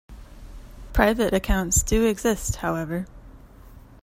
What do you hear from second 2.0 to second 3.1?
exist, however.